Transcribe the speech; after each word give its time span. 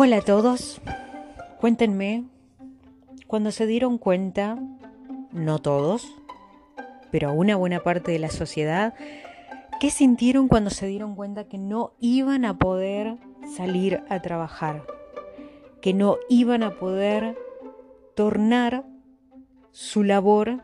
Hola 0.00 0.18
a 0.18 0.20
todos, 0.20 0.80
cuéntenme, 1.60 2.22
cuando 3.26 3.50
se 3.50 3.66
dieron 3.66 3.98
cuenta, 3.98 4.56
no 5.32 5.58
todos, 5.58 6.06
pero 7.10 7.32
una 7.32 7.56
buena 7.56 7.82
parte 7.82 8.12
de 8.12 8.20
la 8.20 8.30
sociedad, 8.30 8.94
¿qué 9.80 9.90
sintieron 9.90 10.46
cuando 10.46 10.70
se 10.70 10.86
dieron 10.86 11.16
cuenta 11.16 11.48
que 11.48 11.58
no 11.58 11.94
iban 11.98 12.44
a 12.44 12.58
poder 12.58 13.16
salir 13.56 14.04
a 14.08 14.22
trabajar? 14.22 14.84
Que 15.82 15.94
no 15.94 16.18
iban 16.28 16.62
a 16.62 16.76
poder 16.76 17.36
tornar 18.14 18.84
su 19.72 20.04
labor 20.04 20.62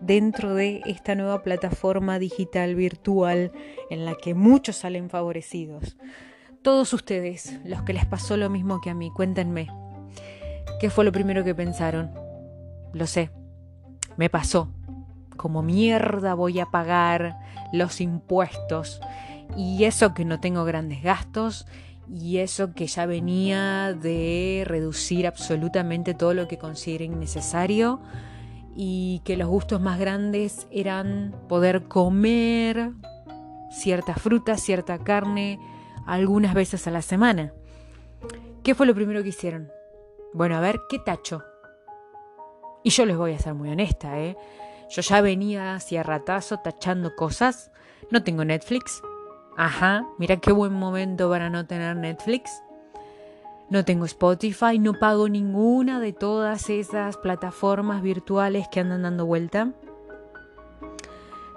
dentro 0.00 0.54
de 0.54 0.82
esta 0.86 1.16
nueva 1.16 1.42
plataforma 1.42 2.20
digital 2.20 2.76
virtual 2.76 3.50
en 3.90 4.04
la 4.04 4.14
que 4.14 4.34
muchos 4.34 4.76
salen 4.76 5.10
favorecidos. 5.10 5.96
Todos 6.62 6.92
ustedes, 6.92 7.58
los 7.64 7.82
que 7.82 7.92
les 7.92 8.04
pasó 8.04 8.36
lo 8.36 8.50
mismo 8.50 8.80
que 8.80 8.90
a 8.90 8.94
mí, 8.94 9.10
cuéntenme. 9.10 9.68
¿Qué 10.80 10.90
fue 10.90 11.04
lo 11.04 11.12
primero 11.12 11.44
que 11.44 11.54
pensaron? 11.54 12.10
Lo 12.92 13.06
sé, 13.06 13.30
me 14.16 14.28
pasó. 14.28 14.68
Como 15.36 15.62
mierda 15.62 16.34
voy 16.34 16.58
a 16.58 16.66
pagar 16.66 17.38
los 17.72 18.00
impuestos. 18.00 19.00
Y 19.56 19.84
eso 19.84 20.14
que 20.14 20.24
no 20.24 20.40
tengo 20.40 20.64
grandes 20.64 21.02
gastos. 21.02 21.66
Y 22.12 22.38
eso 22.38 22.72
que 22.74 22.86
ya 22.86 23.06
venía 23.06 23.92
de 23.92 24.64
reducir 24.66 25.26
absolutamente 25.26 26.14
todo 26.14 26.34
lo 26.34 26.48
que 26.48 26.58
consideren 26.58 27.20
necesario. 27.20 28.00
Y 28.74 29.22
que 29.24 29.36
los 29.36 29.48
gustos 29.48 29.80
más 29.80 29.98
grandes 30.00 30.66
eran 30.72 31.34
poder 31.48 31.84
comer 31.84 32.90
cierta 33.70 34.14
fruta, 34.14 34.56
cierta 34.56 34.98
carne, 34.98 35.60
algunas 36.08 36.54
veces 36.54 36.86
a 36.86 36.90
la 36.90 37.02
semana. 37.02 37.52
¿Qué 38.64 38.74
fue 38.74 38.86
lo 38.86 38.94
primero 38.94 39.22
que 39.22 39.28
hicieron? 39.28 39.70
Bueno, 40.32 40.56
a 40.56 40.60
ver, 40.60 40.80
¿qué 40.88 40.98
tacho? 40.98 41.44
Y 42.82 42.90
yo 42.90 43.04
les 43.04 43.16
voy 43.16 43.34
a 43.34 43.38
ser 43.38 43.54
muy 43.54 43.68
honesta, 43.68 44.18
¿eh? 44.18 44.36
Yo 44.88 45.02
ya 45.02 45.20
venía 45.20 45.74
hacia 45.74 46.02
ratazo 46.02 46.58
tachando 46.58 47.14
cosas. 47.14 47.70
No 48.10 48.22
tengo 48.22 48.44
Netflix. 48.44 49.02
Ajá, 49.56 50.06
mira 50.18 50.38
qué 50.38 50.50
buen 50.50 50.72
momento 50.72 51.28
para 51.28 51.50
no 51.50 51.66
tener 51.66 51.94
Netflix. 51.96 52.62
No 53.68 53.84
tengo 53.84 54.06
Spotify, 54.06 54.78
no 54.78 54.94
pago 54.94 55.28
ninguna 55.28 56.00
de 56.00 56.14
todas 56.14 56.70
esas 56.70 57.18
plataformas 57.18 58.00
virtuales 58.00 58.66
que 58.72 58.80
andan 58.80 59.02
dando 59.02 59.26
vuelta. 59.26 59.72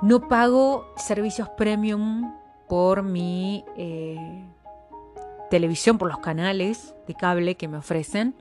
No 0.02 0.28
pago 0.28 0.94
servicios 0.98 1.48
premium 1.58 2.41
por 2.72 3.04
mi 3.04 3.66
eh, 3.76 4.46
televisión, 5.50 5.98
por 5.98 6.08
los 6.08 6.20
canales 6.20 6.96
de 7.06 7.16
cable 7.16 7.56
que 7.56 7.68
me 7.68 7.76
ofrecen. 7.76 8.34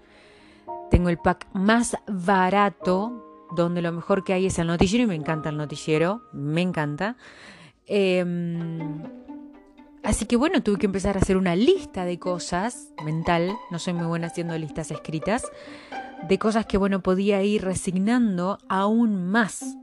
Tengo 0.89 1.09
el 1.09 1.19
pack 1.19 1.49
más 1.53 1.97
barato, 2.07 3.49
donde 3.57 3.83
lo 3.83 3.91
mejor 3.91 4.23
que 4.23 4.33
hay 4.33 4.47
es 4.47 4.61
el 4.61 4.69
noticiero 4.69 5.03
y 5.03 5.09
me 5.09 5.17
encanta 5.17 5.49
el 5.49 5.57
noticiero, 5.57 6.23
me 6.33 6.63
encanta. 6.63 7.17
Em, 7.87 9.03
así 10.05 10.27
que 10.27 10.37
bueno, 10.37 10.63
tuve 10.63 10.79
que 10.79 10.87
empezar 10.87 11.17
a 11.17 11.21
hacer 11.23 11.37
una 11.37 11.57
lista 11.57 12.05
de 12.05 12.21
cosas 12.21 12.93
mental, 13.05 13.51
no 13.73 13.81
soy 13.81 13.95
muy 13.95 14.07
buena 14.07 14.29
haciendo 14.29 14.57
listas 14.57 14.93
escritas, 14.93 15.43
de 16.29 16.39
cosas 16.39 16.67
que 16.67 16.79
bueno, 16.79 17.03
podía 17.03 17.43
ir 17.43 17.65
resignando 17.65 18.59
aún 18.69 19.27
más 19.27 19.77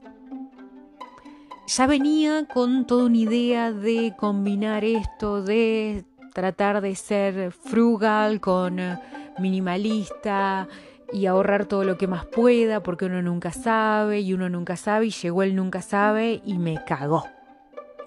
ya 1.67 1.85
venía 1.85 2.45
con 2.47 2.87
toda 2.87 3.05
una 3.05 3.17
idea 3.17 3.71
de 3.73 4.13
combinar 4.17 4.85
esto, 4.85 5.43
de 5.43 6.05
tratar 6.33 6.79
de 6.79 6.95
ser 6.95 7.51
frugal 7.51 8.39
con 8.39 8.79
eh, 8.79 8.97
minimalista 9.37 10.69
y 11.11 11.25
ahorrar 11.25 11.65
todo 11.65 11.83
lo 11.83 11.97
que 11.97 12.08
más 12.08 12.25
pueda 12.25 12.81
porque 12.81 13.05
uno 13.05 13.21
nunca 13.21 13.52
sabe 13.52 14.21
y 14.21 14.33
uno 14.33 14.47
nunca 14.49 14.77
sabe 14.77 15.08
y 15.08 15.11
llegó 15.11 15.43
el 15.43 15.55
nunca 15.55 15.81
sabe 15.81 16.42
y 16.45 16.58
me 16.58 16.83
cagó. 16.86 17.25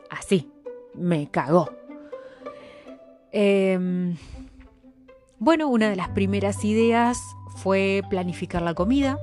Así, 0.09 0.51
me 0.95 1.31
cagó. 1.31 1.71
Em, 3.31 4.17
bueno, 5.39 5.69
una 5.69 5.91
de 5.91 5.97
las 5.97 6.09
primeras 6.09 6.65
ideas 6.65 7.21
fue 7.57 8.03
planificar 8.09 8.63
la 8.63 8.73
comida. 8.73 9.19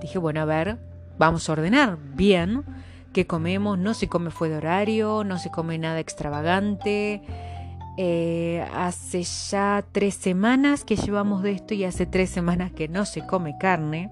Dije, 0.00 0.18
bueno, 0.18 0.40
a 0.40 0.44
ver, 0.46 0.78
vamos 1.18 1.48
a 1.48 1.52
ordenar 1.52 1.98
bien 2.14 2.64
que 3.14 3.26
comemos, 3.26 3.78
no 3.78 3.94
se 3.94 4.08
come 4.08 4.30
fuera 4.30 4.56
de 4.56 4.58
horario, 4.58 5.24
no 5.24 5.38
se 5.38 5.50
come 5.50 5.78
nada 5.78 6.00
extravagante. 6.00 7.22
Eh, 7.96 8.66
hace 8.74 9.22
ya 9.22 9.84
tres 9.92 10.16
semanas 10.16 10.84
que 10.84 10.96
llevamos 10.96 11.42
de 11.42 11.52
esto 11.52 11.72
y 11.72 11.84
hace 11.84 12.04
tres 12.04 12.28
semanas 12.28 12.72
que 12.72 12.88
no 12.88 13.06
se 13.06 13.24
come 13.26 13.56
carne. 13.58 14.10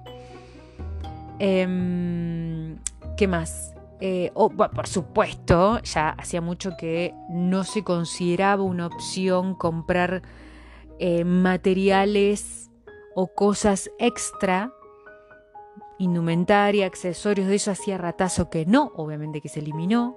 Em, 1.39 2.79
¿Qué 3.19 3.29
más? 3.29 3.75
Eh, 4.01 4.33
por 4.35 4.87
supuesto, 4.87 5.81
ya 5.83 6.11
hacía 6.11 6.41
mucho 6.41 6.77
que 6.79 7.15
no 7.29 7.65
se 7.65 7.85
consideraba 7.85 8.62
una 8.62 8.87
opción 8.87 9.55
comprar 9.55 10.23
eh, 10.99 11.25
materiales 11.25 12.71
o 13.15 13.29
cosas 13.29 13.91
extra 13.99 14.73
indumentaria, 16.03 16.87
accesorios, 16.87 17.47
de 17.47 17.55
eso 17.55 17.71
hacía 17.71 17.99
ratazo 17.99 18.51
que 18.51 18.67
no, 18.67 18.93
obviamente 18.97 19.41
que 19.41 19.49
se 19.49 19.61
eliminó. 19.61 20.17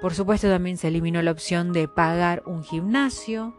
Por 0.00 0.14
supuesto 0.14 0.48
también 0.48 0.76
se 0.76 0.88
eliminó 0.88 1.20
la 1.22 1.32
opción 1.32 1.72
de 1.72 1.88
pagar 1.88 2.42
un 2.46 2.62
gimnasio. 2.62 3.54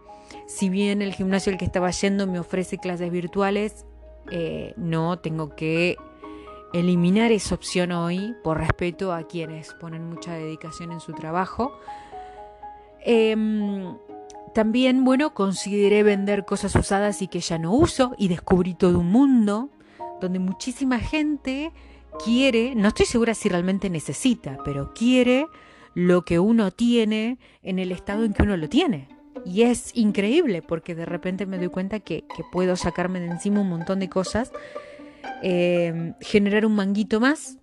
Si 0.48 0.70
bien 0.70 1.02
el 1.02 1.14
gimnasio 1.14 1.52
al 1.52 1.58
que 1.58 1.66
estaba 1.66 1.92
yendo 1.92 2.28
me 2.28 2.40
ofrece 2.40 2.78
clases 2.78 3.12
virtuales, 3.12 3.86
eh, 4.32 4.74
no 4.78 5.20
tengo 5.20 5.56
que 5.56 5.98
eliminar 6.74 7.32
esa 7.32 7.56
opción 7.56 7.92
hoy 7.92 8.36
por 8.44 8.58
respeto 8.58 9.12
a 9.12 9.24
quienes 9.24 9.74
ponen 9.74 10.08
mucha 10.08 10.34
dedicación 10.34 10.92
en 10.92 11.00
su 11.00 11.14
trabajo. 11.14 11.74
Em, 13.02 13.98
también, 14.54 15.04
bueno, 15.04 15.34
consideré 15.34 16.04
vender 16.04 16.46
cosas 16.46 16.76
usadas 16.76 17.22
y 17.22 17.28
que 17.28 17.40
ya 17.40 17.58
no 17.58 17.74
uso 17.74 18.14
y 18.18 18.28
descubrí 18.28 18.74
todo 18.76 19.00
un 19.00 19.12
mundo 19.12 19.70
donde 20.20 20.40
muchísima 20.40 21.00
gente 21.00 21.72
quiere, 22.24 22.76
no 22.76 22.88
estoy 22.90 23.06
segura 23.06 23.34
si 23.34 23.50
realmente 23.50 23.90
necesita, 23.90 24.58
pero 24.64 24.94
quiere 24.94 25.48
lo 25.94 26.24
que 26.24 26.40
uno 26.40 26.72
tiene 26.72 27.38
en 27.62 27.80
el 27.80 27.92
estado 27.92 28.24
en 28.24 28.34
que 28.34 28.44
uno 28.44 28.58
lo 28.58 28.70
tiene. 28.70 29.08
Y 29.46 29.64
es 29.64 29.92
increíble 29.96 30.62
porque 30.62 30.96
de 30.96 31.06
repente 31.06 31.46
me 31.46 31.58
doy 31.58 31.70
cuenta 31.70 32.00
que, 32.00 32.26
puedo 32.52 32.76
sacarme 32.76 33.20
de 33.20 33.28
encima 33.28 33.62
un 33.62 33.70
montón 33.70 34.00
de 34.00 34.10
cosas, 34.10 34.52
eh, 35.42 36.14
generar 36.20 36.66
un 36.66 36.76
manguito 36.76 37.20
más 37.20 37.58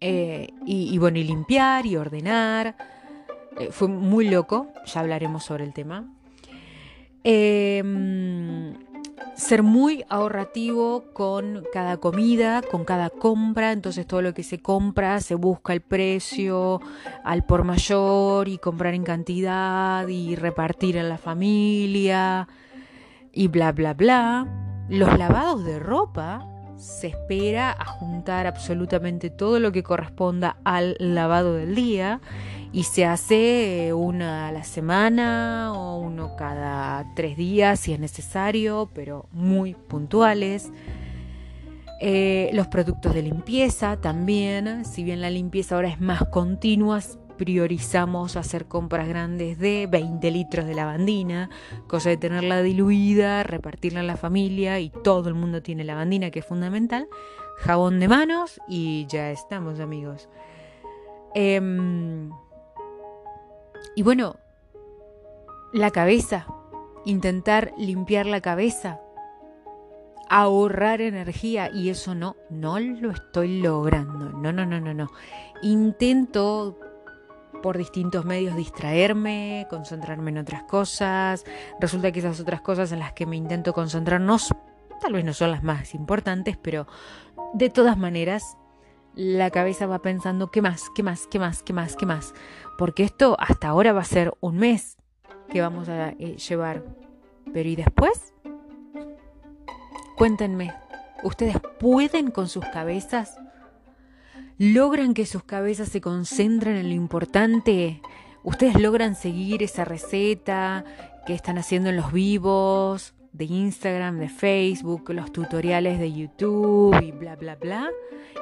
eh, 0.00 0.48
y, 0.66 0.96
bueno, 0.98 1.18
y 1.18 1.24
limpiar 1.24 1.86
y 1.86 1.96
ordenar. 1.96 2.76
Eh, 3.58 3.68
fue 3.70 3.88
muy 3.88 4.28
loco, 4.28 4.68
ya 4.86 5.00
hablaremos 5.00 5.44
sobre 5.44 5.64
el 5.64 5.72
tema 5.72 6.08
ser 9.36 9.62
muy 9.62 10.04
ahorrativo 10.08 11.04
con 11.12 11.64
cada 11.72 11.96
comida, 11.96 12.62
con 12.62 12.84
cada 12.84 13.10
compra, 13.10 13.72
entonces 13.72 14.06
todo 14.06 14.22
lo 14.22 14.34
que 14.34 14.42
se 14.42 14.60
compra 14.60 15.20
se 15.20 15.34
busca 15.34 15.72
el 15.72 15.80
precio 15.80 16.80
al 17.24 17.44
por 17.44 17.64
mayor 17.64 18.48
y 18.48 18.58
comprar 18.58 18.94
en 18.94 19.04
cantidad 19.04 20.06
y 20.08 20.36
repartir 20.36 20.96
en 20.96 21.08
la 21.08 21.18
familia 21.18 22.48
y 23.32 23.48
bla 23.48 23.72
bla 23.72 23.94
bla. 23.94 24.46
Los 24.88 25.18
lavados 25.18 25.64
de 25.64 25.78
ropa 25.78 26.53
se 26.76 27.08
espera 27.08 27.70
a 27.70 27.84
juntar 27.84 28.46
absolutamente 28.46 29.30
todo 29.30 29.60
lo 29.60 29.72
que 29.72 29.82
corresponda 29.82 30.56
al 30.64 30.96
lavado 30.98 31.54
del 31.54 31.74
día 31.74 32.20
y 32.72 32.82
se 32.82 33.04
hace 33.04 33.92
una 33.94 34.48
a 34.48 34.52
la 34.52 34.64
semana 34.64 35.72
o 35.72 35.98
uno 35.98 36.34
cada 36.36 37.04
tres 37.14 37.36
días 37.36 37.78
si 37.78 37.92
es 37.92 38.00
necesario, 38.00 38.90
pero 38.92 39.26
muy 39.30 39.74
puntuales. 39.74 40.72
Eh, 42.00 42.50
los 42.52 42.66
productos 42.66 43.14
de 43.14 43.22
limpieza 43.22 43.96
también, 44.00 44.84
si 44.84 45.04
bien 45.04 45.20
la 45.20 45.30
limpieza 45.30 45.76
ahora 45.76 45.88
es 45.88 46.00
más 46.00 46.24
continua, 46.28 47.00
priorizamos 47.36 48.36
hacer 48.36 48.66
compras 48.66 49.08
grandes 49.08 49.58
de 49.58 49.86
20 49.90 50.30
litros 50.30 50.66
de 50.66 50.74
lavandina, 50.74 51.50
cosa 51.86 52.10
de 52.10 52.16
tenerla 52.16 52.62
diluida, 52.62 53.42
repartirla 53.42 54.00
en 54.00 54.06
la 54.06 54.16
familia 54.16 54.80
y 54.80 54.90
todo 54.90 55.28
el 55.28 55.34
mundo 55.34 55.62
tiene 55.62 55.84
lavandina, 55.84 56.30
que 56.30 56.40
es 56.40 56.46
fundamental, 56.46 57.08
jabón 57.58 58.00
de 58.00 58.08
manos 58.08 58.60
y 58.68 59.06
ya 59.06 59.30
estamos 59.30 59.80
amigos. 59.80 60.28
Em, 61.34 62.30
y 63.96 64.02
bueno, 64.02 64.36
la 65.72 65.90
cabeza, 65.90 66.46
intentar 67.04 67.72
limpiar 67.76 68.26
la 68.26 68.40
cabeza, 68.40 69.00
ahorrar 70.28 71.00
energía 71.00 71.70
y 71.72 71.90
eso 71.90 72.14
no, 72.14 72.36
no 72.50 72.78
lo 72.78 73.10
estoy 73.10 73.60
logrando. 73.60 74.30
No, 74.30 74.52
no, 74.52 74.64
no, 74.66 74.80
no, 74.80 74.94
no. 74.94 75.10
Intento 75.62 76.78
por 77.64 77.78
distintos 77.78 78.26
medios 78.26 78.54
distraerme, 78.56 79.66
concentrarme 79.70 80.30
en 80.30 80.36
otras 80.36 80.64
cosas. 80.64 81.46
Resulta 81.80 82.12
que 82.12 82.18
esas 82.18 82.38
otras 82.38 82.60
cosas 82.60 82.92
en 82.92 82.98
las 82.98 83.14
que 83.14 83.24
me 83.24 83.36
intento 83.36 83.72
concentrarnos 83.72 84.54
tal 85.00 85.14
vez 85.14 85.24
no 85.24 85.32
son 85.32 85.50
las 85.50 85.62
más 85.62 85.94
importantes, 85.94 86.58
pero 86.58 86.86
de 87.54 87.70
todas 87.70 87.96
maneras 87.96 88.58
la 89.14 89.48
cabeza 89.48 89.86
va 89.86 90.02
pensando, 90.02 90.50
¿qué 90.50 90.60
más? 90.60 90.90
¿Qué 90.94 91.02
más? 91.02 91.26
¿Qué 91.26 91.38
más? 91.38 91.62
¿Qué 91.62 91.72
más? 91.72 91.96
¿Qué 91.96 92.04
más? 92.04 92.34
Porque 92.76 93.02
esto 93.02 93.34
hasta 93.40 93.68
ahora 93.68 93.94
va 93.94 94.02
a 94.02 94.04
ser 94.04 94.34
un 94.40 94.58
mes 94.58 94.98
que 95.48 95.62
vamos 95.62 95.88
a 95.88 96.10
eh, 96.10 96.36
llevar. 96.36 96.84
Pero 97.50 97.66
¿y 97.66 97.76
después? 97.76 98.34
Cuéntenme, 100.18 100.74
¿ustedes 101.22 101.56
pueden 101.80 102.30
con 102.30 102.46
sus 102.46 102.66
cabezas? 102.66 103.38
¿Logran 104.58 105.14
que 105.14 105.26
sus 105.26 105.42
cabezas 105.42 105.88
se 105.88 106.00
concentren 106.00 106.76
en 106.76 106.88
lo 106.88 106.94
importante? 106.94 108.00
¿Ustedes 108.42 108.80
logran 108.80 109.16
seguir 109.16 109.62
esa 109.62 109.84
receta 109.84 110.84
que 111.26 111.34
están 111.34 111.58
haciendo 111.58 111.90
en 111.90 111.96
los 111.96 112.12
vivos? 112.12 113.14
de 113.34 113.46
Instagram, 113.46 114.20
de 114.20 114.28
Facebook, 114.28 115.10
los 115.10 115.32
tutoriales 115.32 115.98
de 115.98 116.12
YouTube 116.12 117.02
y 117.02 117.10
bla, 117.10 117.34
bla, 117.34 117.56
bla, 117.56 117.90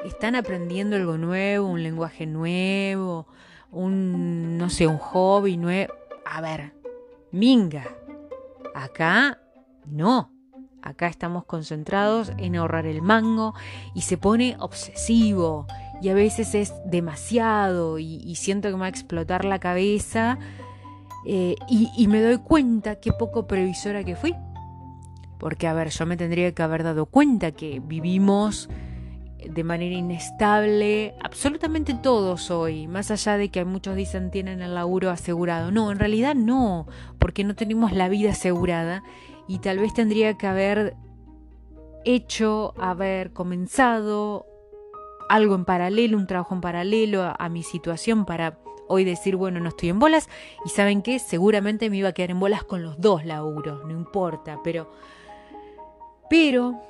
están 0.05 0.35
aprendiendo 0.35 0.95
algo 0.95 1.17
nuevo, 1.17 1.67
un 1.67 1.81
lenguaje 1.81 2.27
nuevo, 2.27 3.27
un, 3.71 4.55
no 4.59 4.69
sé, 4.69 4.85
un 4.85 4.99
hobby 4.99 5.57
nuevo. 5.57 5.91
A 6.25 6.41
ver, 6.41 6.73
minga, 7.31 7.87
acá 8.75 9.39
no. 9.87 10.31
Acá 10.83 11.07
estamos 11.07 11.45
concentrados 11.45 12.31
en 12.37 12.57
ahorrar 12.57 12.85
el 12.85 13.01
mango 13.01 13.55
y 13.95 14.01
se 14.01 14.17
pone 14.17 14.57
obsesivo 14.59 15.65
y 16.03 16.09
a 16.09 16.13
veces 16.13 16.53
es 16.53 16.73
demasiado 16.83 17.97
y, 17.97 18.35
siento 18.35 18.67
que 18.67 18.73
me 18.73 18.81
va 18.81 18.85
a 18.87 18.89
explotar 18.89 19.45
la 19.45 19.59
cabeza 19.59 20.37
eh, 21.25 21.55
y, 21.69 22.07
me 22.09 22.21
doy 22.21 22.39
cuenta 22.39 22.97
qué 22.97 23.13
poco 23.13 23.47
previsora 23.47 24.03
que 24.03 24.17
fui 24.17 24.35
porque, 25.39 25.65
a 25.65 25.73
ver, 25.73 25.89
yo 25.91 26.05
me 26.05 26.17
tendría 26.17 26.53
que 26.53 26.61
haber 26.61 26.83
dado 26.83 27.05
cuenta 27.05 27.53
que 27.53 27.81
vivimos 27.81 28.69
de 29.49 29.63
manera 29.63 29.95
inestable, 29.95 31.15
absolutamente 31.23 31.93
todos 31.93 32.51
hoy, 32.51 32.87
más 32.87 33.09
allá 33.09 33.37
de 33.37 33.49
que 33.49 33.63
muchos 33.63 33.95
dicen 33.95 34.29
tienen 34.29 34.61
el 34.61 34.73
laburo 34.75 35.09
asegurado. 35.09 35.71
No, 35.71 35.91
en 35.91 35.99
realidad 35.99 36.35
no, 36.35 36.87
porque 37.17 37.45
no 37.45 37.55
tenemos 37.55 37.93
la 37.93 38.09
vida 38.09 38.31
asegurada 38.31 39.03
y 39.47 39.59
tal 39.59 39.79
vez 39.79 39.93
tendría 39.93 40.37
que 40.37 40.47
haber 40.47 40.95
hecho, 42.05 42.73
haber 42.77 43.31
comenzado 43.31 44.45
algo 45.29 45.55
en 45.55 45.65
paralelo, 45.65 46.17
un 46.17 46.27
trabajo 46.27 46.55
en 46.55 46.61
paralelo 46.61 47.33
a, 47.37 47.49
mi 47.49 47.63
situación 47.63 48.25
para 48.25 48.59
hoy 48.87 49.03
decir, 49.03 49.35
bueno, 49.35 49.59
no 49.59 49.69
estoy 49.69 49.89
en 49.89 49.99
bolas 49.99 50.29
y 50.65 50.69
saben 50.69 51.01
qué, 51.01 51.19
seguramente 51.19 51.89
me 51.89 51.97
iba 51.97 52.09
a 52.09 52.13
quedar 52.13 52.31
en 52.31 52.39
bolas 52.39 52.63
con 52.63 52.83
los 52.83 52.99
dos 52.99 53.25
laburos, 53.25 53.83
no 53.85 53.91
importa, 53.91 54.59
pero 54.63 54.91
pero 56.29 56.81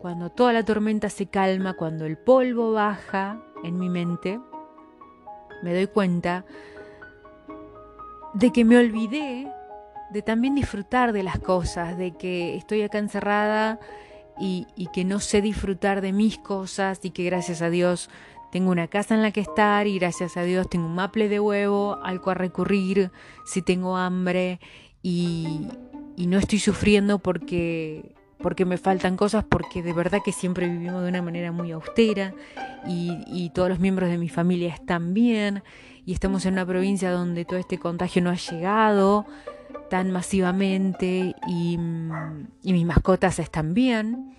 cuando 0.00 0.30
toda 0.30 0.52
la 0.52 0.64
tormenta 0.64 1.10
se 1.10 1.26
calma, 1.26 1.74
cuando 1.74 2.06
el 2.06 2.16
polvo 2.16 2.72
baja 2.72 3.40
en 3.64 3.78
mi 3.78 3.88
mente, 3.88 4.38
me 5.62 5.74
doy 5.74 5.86
cuenta 5.88 6.44
de 8.34 8.52
que 8.52 8.64
me 8.64 8.78
olvidé 8.78 9.50
de 10.10 10.22
también 10.22 10.54
disfrutar 10.54 11.12
de 11.12 11.22
las 11.22 11.38
cosas, 11.40 11.98
de 11.98 12.16
que 12.16 12.56
estoy 12.56 12.82
acá 12.82 12.98
encerrada 12.98 13.80
y, 14.38 14.66
que 14.92 15.04
no 15.04 15.20
sé 15.20 15.40
disfrutar 15.40 16.00
de 16.00 16.12
mis 16.12 16.38
cosas 16.38 17.00
y 17.02 17.10
que 17.10 17.24
gracias 17.24 17.62
a 17.62 17.70
Dios 17.70 18.10
tengo 18.52 18.70
una 18.70 18.88
casa 18.88 19.14
en 19.14 19.22
la 19.22 19.32
que 19.32 19.40
estar 19.40 19.86
y 19.86 19.98
gracias 19.98 20.36
a 20.36 20.42
Dios 20.42 20.68
tengo 20.68 20.86
un 20.86 20.94
maple 20.94 21.28
de 21.28 21.40
huevo 21.40 21.98
al 22.02 22.20
cual 22.20 22.36
recurrir 22.36 23.10
si 23.44 23.62
tengo 23.62 23.96
hambre 23.96 24.60
y, 25.02 25.68
y 26.16 26.26
no 26.26 26.38
estoy 26.38 26.58
sufriendo 26.58 27.18
porque 27.18 28.16
porque 28.38 28.64
me 28.64 28.76
faltan 28.76 29.16
cosas, 29.16 29.44
porque 29.44 29.82
de 29.82 29.92
verdad 29.92 30.20
que 30.24 30.32
siempre 30.32 30.68
vivimos 30.68 31.02
de 31.02 31.08
una 31.08 31.22
manera 31.22 31.52
muy 31.52 31.72
austera 31.72 32.34
y, 32.86 33.50
todos 33.54 33.68
los 33.68 33.78
miembros 33.78 34.10
de 34.10 34.18
mi 34.18 34.28
familia 34.28 34.72
están 34.74 35.14
bien 35.14 35.62
y 36.04 36.12
estamos 36.12 36.44
en 36.44 36.52
una 36.52 36.66
provincia 36.66 37.10
donde 37.10 37.44
todo 37.44 37.58
este 37.58 37.78
contagio 37.78 38.22
no 38.22 38.30
ha 38.30 38.36
llegado 38.36 39.26
tan 39.88 40.10
masivamente 40.10 41.34
y, 41.46 41.78
mis 41.78 42.86
mascotas 42.86 43.38
están 43.38 43.74
bien. 43.74 44.34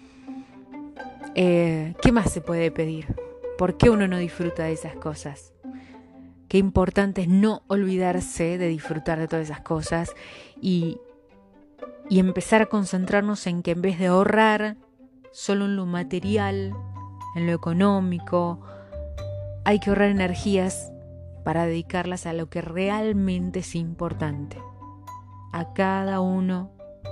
Eh, 1.35 1.93
¿Qué 2.01 2.11
más 2.11 2.31
se 2.31 2.41
puede 2.41 2.71
pedir? 2.71 3.15
¿Por 3.57 3.77
qué 3.77 3.89
uno 3.89 4.07
no 4.07 4.17
disfruta 4.17 4.63
de 4.63 4.73
esas 4.73 4.95
cosas? 4.95 5.53
Qué 6.47 6.57
importante 6.57 7.21
es 7.21 7.27
no 7.27 7.63
olvidarse 7.67 8.57
de 8.57 8.67
disfrutar 8.67 9.19
de 9.19 9.27
todas 9.27 9.49
esas 9.49 9.61
cosas 9.61 10.11
y, 10.61 10.99
y 12.09 12.19
empezar 12.19 12.61
a 12.61 12.67
concentrarnos 12.67 13.47
en 13.47 13.63
que 13.63 13.71
en 13.71 13.81
vez 13.81 13.99
de 13.99 14.07
ahorrar 14.07 14.77
solo 15.31 15.65
en 15.65 15.75
lo 15.75 15.85
material, 15.85 16.73
en 17.35 17.47
lo 17.47 17.53
económico, 17.53 18.61
hay 19.65 19.79
que 19.79 19.89
ahorrar 19.89 20.09
energías 20.09 20.91
para 21.43 21.65
dedicarlas 21.65 22.25
a 22.25 22.33
lo 22.33 22.49
que 22.49 22.61
realmente 22.61 23.59
es 23.59 23.75
importante, 23.75 24.57
a 25.51 25.73
cada 25.73 26.19
uno 26.21 26.71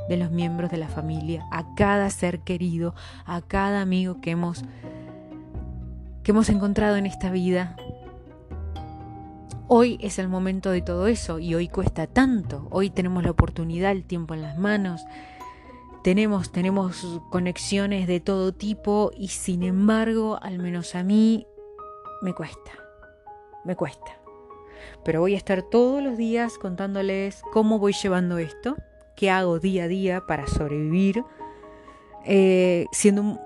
de 0.09 0.17
los 0.17 0.31
miembros 0.31 0.71
de 0.71 0.77
la 0.77 0.87
familia, 0.87 1.45
a 1.51 1.73
cada 1.75 2.09
ser 2.09 2.39
querido, 2.41 2.93
a 3.25 3.41
cada 3.41 3.81
amigo 3.81 4.21
que 4.21 4.31
hemos 4.31 4.63
que 6.23 6.31
hemos 6.31 6.49
encontrado 6.49 6.95
en 6.95 7.05
esta 7.05 7.29
vida 7.29 7.75
Hoy 9.67 9.97
es 9.99 10.19
el 10.19 10.27
momento 10.27 10.69
de 10.69 10.83
todo 10.83 11.07
eso 11.07 11.39
y 11.39 11.55
hoy 11.55 11.69
cuesta 11.69 12.05
tanto. 12.05 12.67
Hoy 12.69 12.91
tenemos 12.91 13.23
la 13.23 13.31
oportunidad, 13.31 13.91
el 13.91 14.03
tiempo 14.03 14.35
en 14.35 14.43
las 14.43 14.59
manos. 14.59 15.01
Tenemos, 16.03 16.51
tenemos 16.51 17.19
conexiones 17.31 18.05
de 18.05 18.19
todo 18.19 18.53
tipo 18.53 19.11
y 19.17 19.29
sin 19.29 19.63
embargo, 19.63 20.37
al 20.39 20.59
menos 20.59 20.93
a 20.93 21.01
mí, 21.01 21.47
me 22.21 22.33
cuesta. 22.33 22.73
Me 23.63 23.75
cuesta. 23.75 24.24
Pero 25.03 25.21
voy 25.21 25.33
a 25.35 25.37
estar 25.37 25.61
todos 25.63 26.03
los 26.03 26.17
días 26.17 26.57
contándoles 26.57 27.41
cómo 27.53 27.79
voy 27.79 27.93
llevando 27.93 28.37
esto, 28.37 28.75
qué 29.15 29.29
hago 29.29 29.59
día 29.59 29.85
a 29.85 29.87
día 29.87 30.21
para 30.27 30.47
sobrevivir, 30.47 31.23
eh, 32.25 32.85
siendo 32.91 33.39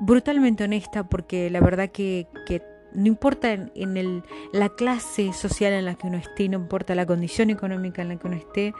brutalmente 0.00 0.64
honesta 0.64 1.08
porque 1.08 1.50
la 1.50 1.60
verdad 1.60 1.90
que, 1.90 2.28
que 2.46 2.62
no 2.92 3.06
importa 3.06 3.52
en, 3.52 4.22
la 4.52 4.68
clase 4.70 5.32
social 5.32 5.72
en 5.72 5.84
la 5.84 5.94
que 5.94 6.06
uno 6.06 6.18
esté, 6.18 6.48
no 6.48 6.58
importa 6.58 6.94
la 6.94 7.06
condición 7.06 7.50
económica 7.50 8.02
en 8.02 8.08
la 8.08 8.16
que 8.16 8.26
uno 8.26 8.36
esté, 8.36 8.72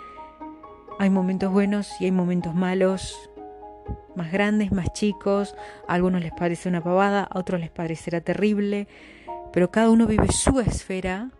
hay 0.98 1.10
momentos 1.10 1.52
buenos 1.52 1.90
y 2.00 2.06
hay 2.06 2.12
momentos 2.12 2.54
malos, 2.54 3.30
más 4.16 4.32
grandes, 4.32 4.72
más 4.72 4.92
chicos, 4.92 5.54
a 5.86 5.94
algunos 5.94 6.20
les 6.22 6.32
parece 6.32 6.68
una 6.68 6.82
pavada, 6.82 7.22
a 7.24 7.38
otros 7.38 7.60
les 7.60 7.70
parecerá 7.70 8.20
terrible, 8.20 8.88
pero 9.52 9.70
cada 9.70 9.90
uno 9.90 10.06
vive 10.06 10.30
su 10.32 10.60
esfera 10.60 11.30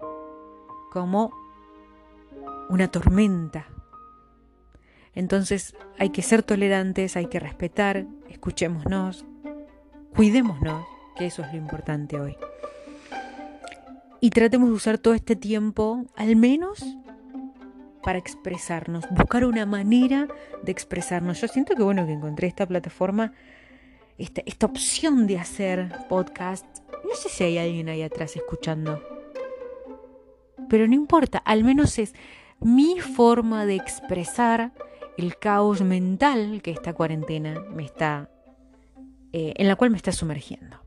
como 0.90 1.32
una 2.68 2.88
tormenta. 2.88 3.66
Entonces 5.14 5.74
hay 5.98 6.10
que 6.10 6.22
ser 6.22 6.42
tolerantes, 6.42 7.16
hay 7.16 7.26
que 7.26 7.40
respetar, 7.40 8.06
escuchémonos, 8.28 9.24
cuidémonos, 10.14 10.86
que 11.16 11.26
eso 11.26 11.42
es 11.42 11.52
lo 11.52 11.58
importante 11.58 12.20
hoy 12.20 12.36
y 14.20 14.30
tratemos 14.30 14.68
de 14.68 14.74
usar 14.74 14.98
todo 14.98 15.14
este 15.14 15.36
tiempo, 15.36 16.04
al 16.16 16.36
menos 16.36 16.84
para 18.02 18.18
expresarnos, 18.18 19.04
buscar 19.10 19.44
una 19.44 19.66
manera 19.66 20.28
de 20.62 20.72
expresarnos. 20.72 21.40
Yo 21.40 21.48
siento 21.48 21.74
que 21.74 21.82
bueno 21.82 22.06
que 22.06 22.12
encontré 22.12 22.48
esta 22.48 22.66
plataforma, 22.66 23.32
esta, 24.16 24.42
esta 24.46 24.66
opción 24.66 25.26
de 25.26 25.38
hacer 25.38 25.92
podcast. 26.08 26.66
No 27.04 27.14
sé 27.14 27.28
si 27.28 27.44
hay 27.44 27.58
alguien 27.58 27.88
ahí 27.88 28.02
atrás 28.02 28.34
escuchando, 28.36 29.02
pero 30.68 30.86
no 30.86 30.94
importa, 30.94 31.38
al 31.38 31.64
menos 31.64 31.98
es 31.98 32.14
mi 32.60 33.00
forma 33.00 33.66
de 33.66 33.76
expresar 33.76 34.72
el 35.16 35.36
caos 35.36 35.82
mental 35.82 36.60
que 36.62 36.70
esta 36.70 36.92
cuarentena 36.92 37.60
me 37.74 37.84
está, 37.84 38.30
eh, 39.32 39.54
en 39.56 39.68
la 39.68 39.76
cual 39.76 39.90
me 39.90 39.96
está 39.96 40.12
sumergiendo. 40.12 40.78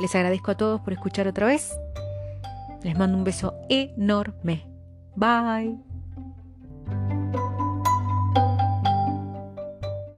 Les 0.00 0.14
agradezco 0.14 0.50
a 0.50 0.56
todos 0.56 0.80
por 0.80 0.92
escuchar 0.92 1.28
otra 1.28 1.46
vez. 1.46 1.72
Les 2.82 2.98
mando 2.98 3.16
un 3.16 3.24
beso 3.24 3.54
enorme. 3.68 4.66
Bye. 5.14 5.91